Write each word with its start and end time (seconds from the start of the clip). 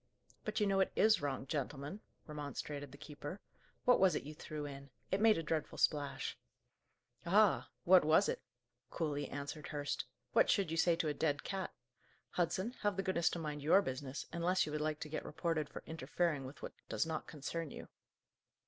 "But 0.43 0.59
you 0.59 0.65
know 0.65 0.79
it 0.79 0.91
is 0.95 1.21
wrong, 1.21 1.45
gentlemen," 1.45 2.01
remonstrated 2.25 2.91
the 2.91 2.97
keeper. 2.97 3.39
"What 3.85 3.99
was 3.99 4.15
it 4.15 4.23
you 4.23 4.33
threw 4.33 4.65
in? 4.65 4.89
It 5.11 5.21
made 5.21 5.37
a 5.37 5.43
dreadful 5.43 5.77
splash." 5.77 6.35
"Ah! 7.23 7.69
what 7.83 8.03
was 8.03 8.27
it?" 8.27 8.41
coolly 8.89 9.29
answered 9.29 9.67
Hurst. 9.67 10.05
"What 10.33 10.49
should 10.49 10.71
you 10.71 10.77
say 10.77 10.95
to 10.95 11.07
a 11.07 11.13
dead 11.13 11.43
cat? 11.43 11.71
Hudson, 12.31 12.71
have 12.81 12.97
the 12.97 13.03
goodness 13.03 13.29
to 13.29 13.37
mind 13.37 13.61
your 13.61 13.83
business, 13.83 14.25
unless 14.33 14.65
you 14.65 14.71
would 14.71 14.81
like 14.81 14.99
to 15.01 15.07
get 15.07 15.23
reported 15.23 15.69
for 15.69 15.83
interfering 15.85 16.45
with 16.45 16.63
what 16.63 16.73
does 16.89 17.05
not 17.05 17.27
concern 17.27 17.69
you." 17.69 17.87